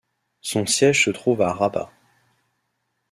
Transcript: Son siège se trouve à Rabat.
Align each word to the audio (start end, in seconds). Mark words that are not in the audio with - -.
Son 0.41 0.65
siège 0.65 1.03
se 1.05 1.11
trouve 1.11 1.43
à 1.43 1.53
Rabat. 1.53 1.91